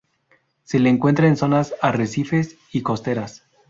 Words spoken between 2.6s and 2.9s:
y